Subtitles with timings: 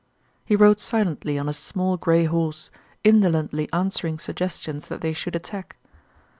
[0.43, 2.71] He rode silently on his small gray horse,
[3.03, 5.77] indolently answering suggestions that they should attack.